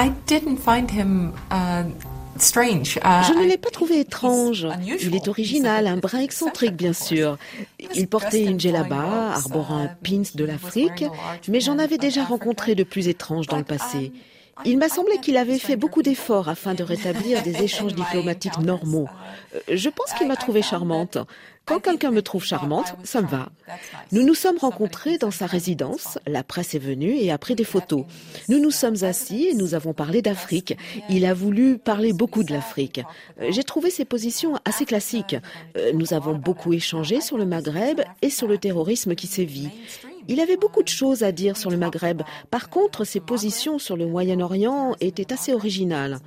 [0.00, 1.82] I didn't find him uh,
[2.38, 2.98] strange.
[2.98, 4.64] Uh, Je ne l'ai pas trouvé étrange.
[5.00, 7.36] Il est original, un brin excentrique bien sûr.
[7.96, 11.04] Il portait une djellaba, arborant un pins de l'Afrique,
[11.48, 14.12] mais j'en avais déjà rencontré de plus étranges dans le passé.
[14.64, 19.08] Il m'a semblé qu'il avait fait beaucoup d'efforts afin de rétablir des échanges diplomatiques normaux.
[19.54, 21.18] Euh, je pense qu'il m'a trouvée charmante.
[21.68, 23.50] Quand quelqu'un me trouve charmante, ça me va.
[24.10, 27.64] Nous nous sommes rencontrés dans sa résidence, la presse est venue et a pris des
[27.64, 28.06] photos.
[28.48, 30.78] Nous nous sommes assis et nous avons parlé d'Afrique.
[31.10, 33.02] Il a voulu parler beaucoup de l'Afrique.
[33.42, 35.36] Euh, j'ai trouvé ses positions assez classiques.
[35.76, 39.68] Euh, nous avons beaucoup échangé sur le Maghreb et sur le terrorisme qui sévit.
[40.28, 42.22] Il avait beaucoup de choses à dire sur le Maghreb.
[42.50, 46.18] Par contre, ses positions sur le Moyen-Orient étaient assez originales.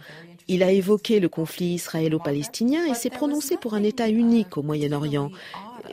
[0.47, 5.29] Il a évoqué le conflit israélo-palestinien et s'est prononcé pour un État unique au Moyen-Orient.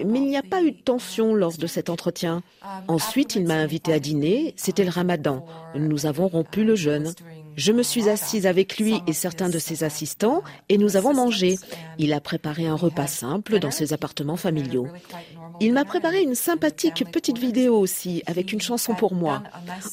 [0.04, 2.42] Mais il n'y a pas eu de tension lors de cet entretien.
[2.88, 4.54] Ensuite, il m'a invité à dîner.
[4.56, 5.44] C'était le ramadan.
[5.74, 7.12] Nous avons rompu le jeûne.
[7.58, 11.56] Je me suis assise avec lui et certains de ses assistants et nous avons mangé.
[11.98, 14.86] Il a préparé un repas simple dans ses appartements familiaux.
[15.58, 19.42] Il m'a préparé une sympathique petite vidéo aussi avec une chanson pour moi.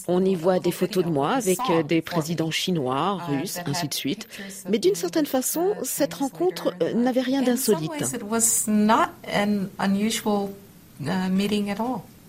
[0.08, 4.28] On y voit des photos de moi avec des présidents chinois, russes, ainsi de suite.
[4.70, 8.04] Mais d'une certaine façon, cette rencontre euh, n'avait rien d'insolite.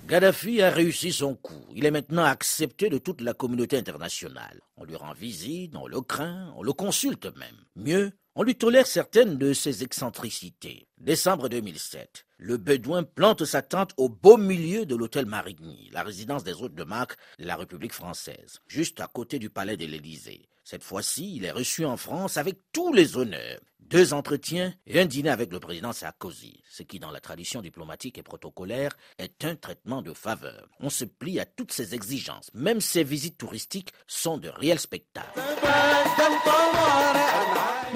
[0.07, 1.64] Gaddafi a réussi son coup.
[1.75, 4.61] Il est maintenant accepté de toute la communauté internationale.
[4.77, 7.57] On lui rend visite, on le craint, on le consulte même.
[7.75, 10.87] Mieux, on lui tolère certaines de ses excentricités.
[10.99, 16.45] Décembre 2007, le Bédouin plante sa tente au beau milieu de l'hôtel Marigny, la résidence
[16.45, 20.49] des hôtes de marque de la République française, juste à côté du palais de l'Élysée.
[20.62, 25.07] Cette fois-ci, il est reçu en France avec tous les honneurs deux entretiens et un
[25.07, 29.57] dîner avec le président Sarkozy, ce qui dans la tradition diplomatique et protocolaire est un
[29.57, 30.68] traitement de faveur.
[30.81, 32.51] On se plie à toutes ces exigences.
[32.55, 35.40] Même ces visites touristiques sont de réels spectacles.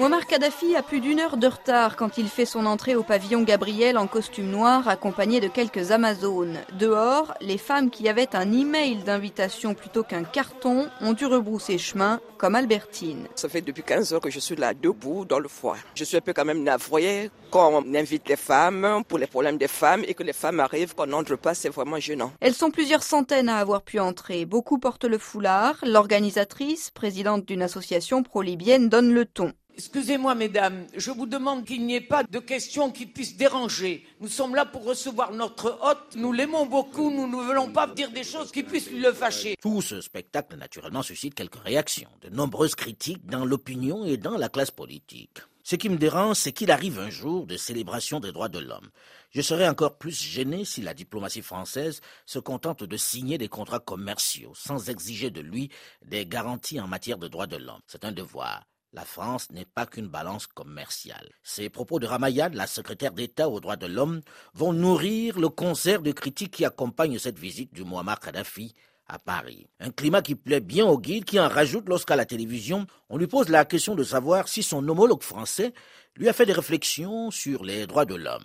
[0.01, 3.43] Muammar Kadhafi a plus d'une heure de retard quand il fait son entrée au pavillon
[3.43, 6.57] Gabriel en costume noir accompagné de quelques Amazones.
[6.73, 12.19] Dehors, les femmes qui avaient un email d'invitation plutôt qu'un carton ont dû rebrousser chemin,
[12.39, 13.27] comme Albertine.
[13.35, 15.77] Ça fait depuis 15 heures que je suis là debout dans le foie.
[15.93, 19.59] Je suis un peu quand même navrée quand on invite les femmes pour les problèmes
[19.59, 22.31] des femmes et que les femmes arrivent, qu'on n'entre pas, c'est vraiment gênant.
[22.39, 24.45] Elles sont plusieurs centaines à avoir pu entrer.
[24.45, 25.75] Beaucoup portent le foulard.
[25.83, 29.53] L'organisatrice, présidente d'une association pro-libyenne, donne le ton.
[29.75, 34.05] Excusez-moi, mesdames, je vous demande qu'il n'y ait pas de questions qui puissent déranger.
[34.19, 36.15] Nous sommes là pour recevoir notre hôte.
[36.15, 37.09] Nous l'aimons beaucoup.
[37.09, 39.55] Nous ne voulons pas dire des choses qui puissent le fâcher.
[39.61, 44.49] Tout ce spectacle, naturellement, suscite quelques réactions, de nombreuses critiques dans l'opinion et dans la
[44.49, 45.39] classe politique.
[45.63, 48.89] Ce qui me dérange, c'est qu'il arrive un jour de célébration des droits de l'homme.
[49.29, 53.79] Je serais encore plus gêné si la diplomatie française se contente de signer des contrats
[53.79, 55.69] commerciaux sans exiger de lui
[56.03, 57.81] des garanties en matière de droits de l'homme.
[57.87, 58.63] C'est un devoir.
[58.93, 61.29] La France n'est pas qu'une balance commerciale.
[61.43, 64.19] Ces propos de Ramayad, la secrétaire d'État aux droits de l'homme,
[64.53, 68.73] vont nourrir le concert de critiques qui accompagne cette visite du Muammar Kadhafi
[69.07, 69.67] à Paris.
[69.79, 73.27] Un climat qui plaît bien au guide qui en rajoute lorsqu'à la télévision, on lui
[73.27, 75.73] pose la question de savoir si son homologue français
[76.17, 78.43] lui a fait des réflexions sur les droits de l'homme.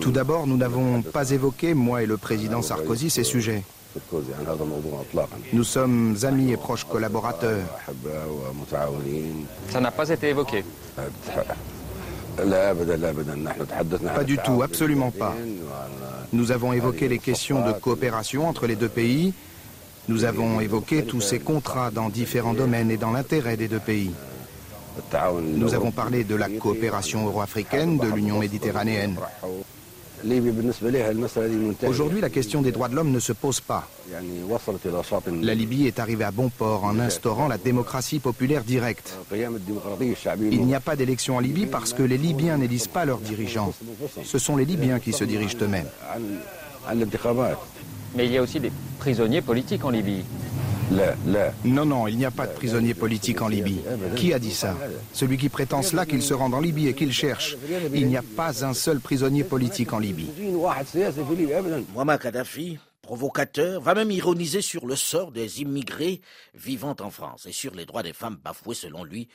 [0.00, 3.62] Tout d'abord, nous n'avons pas évoqué, moi et le président Sarkozy, ces sujets.
[5.52, 7.66] Nous sommes amis et proches collaborateurs.
[9.70, 10.64] Ça n'a pas été évoqué.
[14.14, 15.34] Pas du tout, absolument pas.
[16.32, 19.34] Nous avons évoqué les questions de coopération entre les deux pays.
[20.08, 24.12] Nous avons évoqué tous ces contrats dans différents domaines et dans l'intérêt des deux pays.
[25.42, 29.16] Nous avons parlé de la coopération euro-africaine, de l'Union méditerranéenne.
[31.86, 33.88] Aujourd'hui, la question des droits de l'homme ne se pose pas.
[35.42, 39.16] La Libye est arrivée à bon port en instaurant la démocratie populaire directe.
[39.32, 43.72] Il n'y a pas d'élection en Libye parce que les Libyens n'élisent pas leurs dirigeants.
[44.24, 45.88] Ce sont les Libyens qui se dirigent eux-mêmes.
[48.16, 50.24] Mais il y a aussi des prisonniers politiques en Libye.
[51.64, 53.80] Non, non, il n'y a pas de prisonniers politiques en Libye.
[54.16, 54.76] Qui a dit ça?
[55.12, 57.56] Celui qui prétend cela qu'il se rend en Libye et qu'il cherche.
[57.94, 60.28] Il n'y a pas un seul prisonnier politique en Libye.
[61.94, 66.20] Muammar Kadhafi, provocateur, va même ironiser sur le sort des immigrés
[66.54, 69.28] vivant en France et sur les droits des femmes bafoués selon lui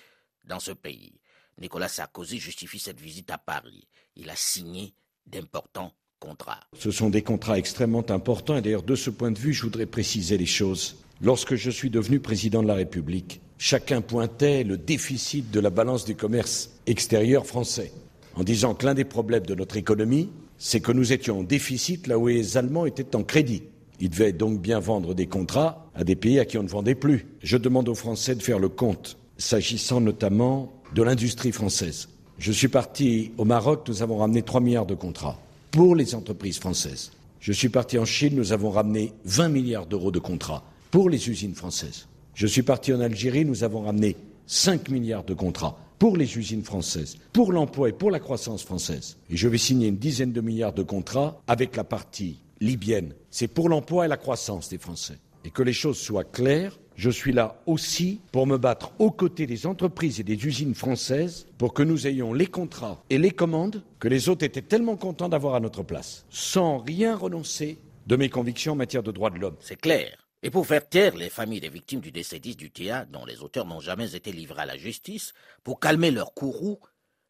[0.45, 1.13] dans ce pays.
[1.59, 3.87] Nicolas Sarkozy justifie cette visite à Paris.
[4.15, 4.93] Il a signé
[5.25, 6.59] d'importants contrats.
[6.77, 9.85] Ce sont des contrats extrêmement importants et d'ailleurs de ce point de vue, je voudrais
[9.85, 10.97] préciser les choses.
[11.21, 16.03] Lorsque je suis devenu président de la République, chacun pointait le déficit de la balance
[16.03, 17.93] du commerce extérieur français,
[18.35, 22.07] en disant que l'un des problèmes de notre économie, c'est que nous étions en déficit
[22.07, 23.63] là où les Allemands étaient en crédit.
[24.01, 26.95] Ils devaient donc bien vendre des contrats à des pays à qui on ne vendait
[26.95, 27.27] plus.
[27.41, 32.09] Je demande aux Français de faire le compte, s'agissant notamment de l'industrie française.
[32.39, 35.39] Je suis parti au Maroc, nous avons ramené 3 milliards de contrats
[35.71, 37.13] pour les entreprises françaises.
[37.39, 40.63] Je suis parti en Chine, nous avons ramené 20 milliards d'euros de contrats
[40.95, 42.07] pour les usines françaises.
[42.35, 46.63] Je suis parti en Algérie, nous avons ramené 5 milliards de contrats pour les usines
[46.63, 49.17] françaises, pour l'emploi et pour la croissance française.
[49.29, 53.13] Et je vais signer une dizaine de milliards de contrats avec la partie libyenne.
[53.29, 55.17] C'est pour l'emploi et la croissance des Français.
[55.43, 59.47] Et que les choses soient claires, je suis là aussi pour me battre aux côtés
[59.47, 63.83] des entreprises et des usines françaises pour que nous ayons les contrats et les commandes
[63.99, 68.29] que les autres étaient tellement contents d'avoir à notre place, sans rien renoncer de mes
[68.29, 69.57] convictions en matière de droits de l'homme.
[69.59, 70.24] C'est clair.
[70.45, 73.65] Et pour faire taire les familles des victimes du décédiste du théâtre, dont les auteurs
[73.65, 75.33] n'ont jamais été livrés à la justice,
[75.63, 76.79] pour calmer leur courroux,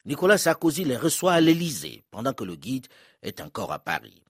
[0.04, 2.88] Nicolas Sarkozy les reçoit à l'Élysée, pendant que le guide
[3.22, 4.22] est encore à Paris.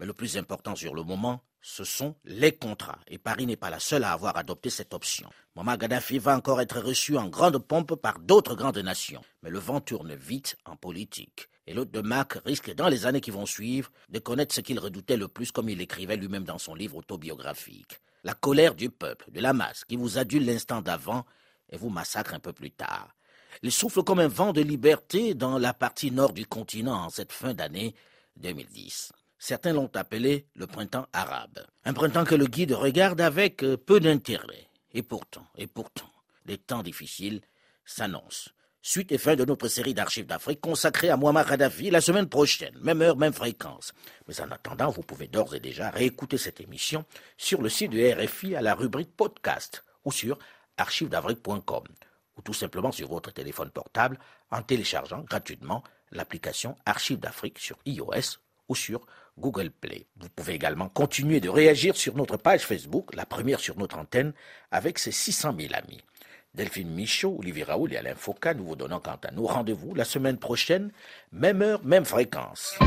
[0.00, 2.98] Mais le plus important sur le moment, ce sont les contrats.
[3.06, 5.30] Et Paris n'est pas la seule à avoir adopté cette option.
[5.54, 9.22] Muammar Gaddafi va encore être reçu en grande pompe par d'autres grandes nations.
[9.44, 11.48] Mais le vent tourne vite en politique.
[11.68, 14.80] Et l'hôte de Mac risque, dans les années qui vont suivre, de connaître ce qu'il
[14.80, 18.00] redoutait le plus, comme il l'écrivait lui-même dans son livre autobiographique.
[18.24, 21.24] La colère du peuple, de la masse, qui vous adule l'instant d'avant
[21.70, 23.16] et vous massacre un peu plus tard.
[23.62, 27.32] Il souffle comme un vent de liberté dans la partie nord du continent en cette
[27.32, 27.94] fin d'année
[28.36, 29.12] 2010.
[29.38, 31.66] Certains l'ont appelé le printemps arabe.
[31.84, 34.68] Un printemps que le guide regarde avec euh, peu d'intérêt.
[34.92, 36.10] Et pourtant, et pourtant,
[36.46, 37.40] des temps difficiles
[37.84, 38.50] s'annoncent.
[38.84, 42.76] Suite et fin de notre série d'archives d'Afrique consacrée à Muammar Kadhafi la semaine prochaine,
[42.82, 43.92] même heure, même fréquence.
[44.26, 47.04] Mais en attendant, vous pouvez d'ores et déjà réécouter cette émission
[47.36, 50.36] sur le site de RFI à la rubrique podcast ou sur
[50.78, 51.84] archivesdafrique.com
[52.36, 54.18] ou tout simplement sur votre téléphone portable
[54.50, 59.06] en téléchargeant gratuitement l'application Archives d'Afrique sur iOS ou sur
[59.38, 60.06] Google Play.
[60.16, 64.32] Vous pouvez également continuer de réagir sur notre page Facebook, la première sur notre antenne,
[64.72, 66.00] avec ses 600 000 amis.
[66.54, 70.04] Delphine Michaud, Olivier Raoul et Alain Foucault nous vous donnons quant à nous rendez-vous la
[70.04, 70.92] semaine prochaine,
[71.32, 72.78] même heure, même fréquence.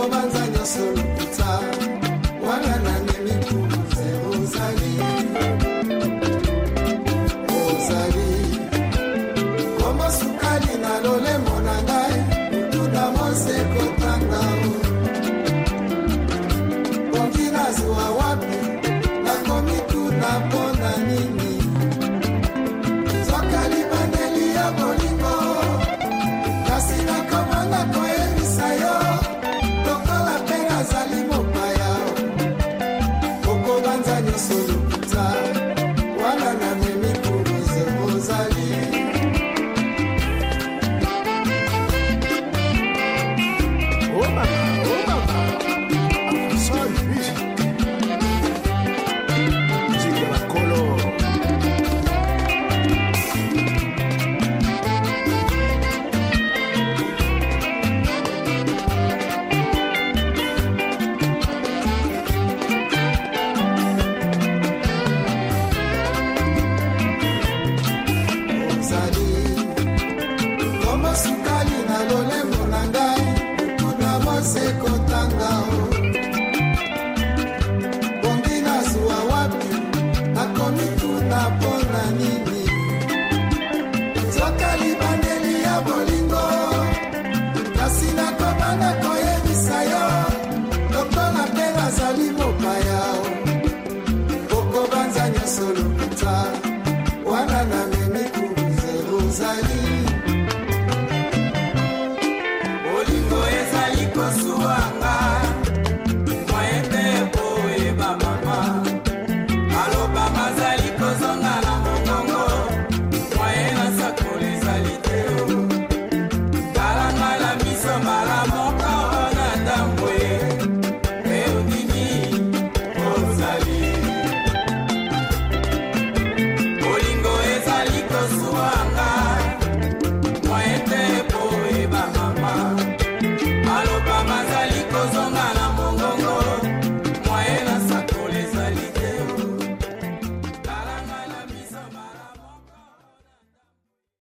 [0.00, 0.78] 伙伴在鸟市